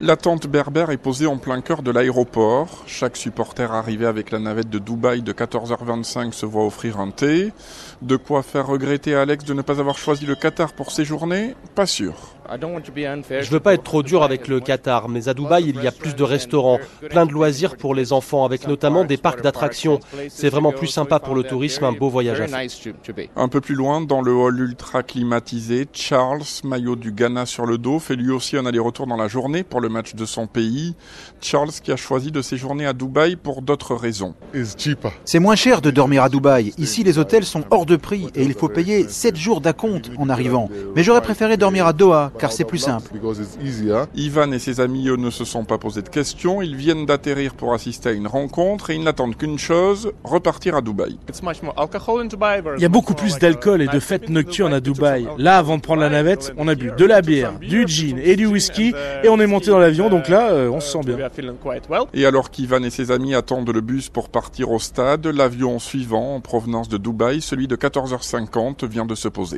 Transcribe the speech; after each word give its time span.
La 0.00 0.16
tente 0.16 0.46
berbère 0.46 0.90
est 0.90 0.96
posée 0.96 1.26
en 1.26 1.38
plein 1.38 1.60
cœur 1.60 1.82
de 1.82 1.90
l'aéroport. 1.90 2.84
Chaque 2.86 3.16
supporter 3.16 3.72
arrivé 3.72 4.06
avec 4.06 4.30
la 4.30 4.38
navette 4.38 4.70
de 4.70 4.78
Dubaï 4.78 5.22
de 5.22 5.32
14h25 5.32 6.30
se 6.30 6.46
voit 6.46 6.64
offrir 6.64 7.00
un 7.00 7.10
thé. 7.10 7.52
De 8.00 8.14
quoi 8.14 8.44
faire 8.44 8.68
regretter 8.68 9.16
à 9.16 9.22
Alex 9.22 9.44
de 9.44 9.54
ne 9.54 9.62
pas 9.62 9.80
avoir 9.80 9.98
choisi 9.98 10.24
le 10.24 10.36
Qatar 10.36 10.72
pour 10.72 10.92
séjourner 10.92 11.56
Pas 11.74 11.86
sûr. 11.86 12.37
Je 12.50 13.50
veux 13.50 13.60
pas 13.60 13.74
être 13.74 13.82
trop 13.82 14.02
dur 14.02 14.22
avec 14.22 14.48
le 14.48 14.60
Qatar, 14.60 15.08
mais 15.08 15.28
à 15.28 15.34
Dubaï, 15.34 15.68
il 15.68 15.82
y 15.82 15.86
a 15.86 15.92
plus 15.92 16.14
de 16.14 16.24
restaurants, 16.24 16.78
plein 17.10 17.26
de 17.26 17.32
loisirs 17.32 17.76
pour 17.76 17.94
les 17.94 18.12
enfants, 18.12 18.44
avec 18.44 18.66
notamment 18.66 19.04
des 19.04 19.16
parcs 19.16 19.42
d'attractions. 19.42 20.00
C'est 20.28 20.48
vraiment 20.48 20.72
plus 20.72 20.86
sympa 20.86 21.18
pour 21.18 21.34
le 21.34 21.42
tourisme, 21.42 21.84
un 21.84 21.92
beau 21.92 22.08
voyage 22.08 22.40
à 22.40 22.48
faire. 22.48 22.92
Un 23.36 23.48
peu 23.48 23.60
plus 23.60 23.74
loin, 23.74 24.00
dans 24.00 24.22
le 24.22 24.32
hall 24.32 24.58
ultra 24.60 25.02
climatisé, 25.02 25.86
Charles, 25.92 26.42
maillot 26.64 26.96
du 26.96 27.12
Ghana 27.12 27.46
sur 27.46 27.66
le 27.66 27.78
dos, 27.78 27.98
fait 27.98 28.16
lui 28.16 28.30
aussi 28.30 28.56
un 28.56 28.66
aller-retour 28.66 29.06
dans 29.06 29.16
la 29.16 29.28
journée 29.28 29.62
pour 29.62 29.80
le 29.80 29.88
match 29.88 30.14
de 30.14 30.24
son 30.24 30.46
pays. 30.46 30.94
Charles 31.40 31.70
qui 31.82 31.92
a 31.92 31.96
choisi 31.96 32.32
de 32.32 32.42
séjourner 32.42 32.86
à 32.86 32.92
Dubaï 32.92 33.36
pour 33.36 33.62
d'autres 33.62 33.94
raisons. 33.94 34.34
C'est 35.24 35.38
moins 35.38 35.56
cher 35.56 35.80
de 35.80 35.90
dormir 35.90 36.22
à 36.22 36.28
Dubaï. 36.28 36.72
Ici, 36.78 37.04
les 37.04 37.18
hôtels 37.18 37.44
sont 37.44 37.64
hors 37.70 37.86
de 37.86 37.96
prix 37.96 38.28
et 38.34 38.42
il 38.42 38.54
faut 38.54 38.68
payer 38.68 39.06
7 39.08 39.36
jours 39.36 39.60
d'acompte 39.60 40.10
en 40.18 40.28
arrivant. 40.28 40.68
Mais 40.94 41.02
j'aurais 41.02 41.20
préféré 41.20 41.56
dormir 41.56 41.86
à 41.86 41.92
Doha 41.92 42.32
car 42.38 42.52
c'est 42.52 42.64
plus 42.64 42.78
simple. 42.78 43.10
Ivan 44.14 44.52
et 44.52 44.58
ses 44.58 44.80
amis, 44.80 45.08
eux, 45.08 45.16
ne 45.16 45.30
se 45.30 45.44
sont 45.44 45.64
pas 45.64 45.78
posés 45.78 46.02
de 46.02 46.08
questions. 46.08 46.62
Ils 46.62 46.76
viennent 46.76 47.06
d'atterrir 47.06 47.54
pour 47.54 47.74
assister 47.74 48.10
à 48.10 48.12
une 48.12 48.26
rencontre 48.26 48.90
et 48.90 48.94
ils 48.94 49.02
n'attendent 49.02 49.36
qu'une 49.36 49.58
chose, 49.58 50.12
repartir 50.24 50.76
à 50.76 50.80
Dubaï. 50.80 51.18
Il 52.76 52.82
y 52.82 52.84
a 52.84 52.88
beaucoup 52.88 53.14
plus 53.14 53.38
d'alcool 53.38 53.82
et 53.82 53.88
de 53.88 54.00
fêtes 54.00 54.28
nocturnes 54.28 54.72
à 54.72 54.80
Dubaï. 54.80 55.26
Là, 55.38 55.58
avant 55.58 55.76
de 55.76 55.82
prendre 55.82 56.00
la 56.00 56.10
navette, 56.10 56.52
on 56.56 56.68
a 56.68 56.74
bu 56.74 56.90
de 56.96 57.04
la 57.04 57.22
bière, 57.22 57.58
du 57.58 57.86
gin 57.86 58.18
et 58.18 58.36
du 58.36 58.46
whisky 58.46 58.94
et 59.22 59.28
on 59.28 59.40
est 59.40 59.46
monté 59.46 59.70
dans 59.70 59.78
l'avion, 59.78 60.08
donc 60.08 60.28
là, 60.28 60.50
euh, 60.50 60.68
on 60.70 60.80
se 60.80 60.92
sent 60.92 61.00
bien. 61.04 61.16
Et 62.14 62.26
alors 62.26 62.50
qu'Ivan 62.50 62.82
et 62.82 62.90
ses 62.90 63.10
amis 63.10 63.34
attendent 63.34 63.70
le 63.70 63.80
bus 63.80 64.08
pour 64.08 64.28
partir 64.28 64.70
au 64.70 64.78
stade, 64.78 65.26
l'avion 65.26 65.78
suivant 65.78 66.36
en 66.36 66.40
provenance 66.40 66.88
de 66.88 66.98
Dubaï, 66.98 67.40
celui 67.40 67.68
de 67.68 67.76
14h50, 67.76 68.86
vient 68.86 69.06
de 69.06 69.14
se 69.14 69.28
poser. 69.28 69.56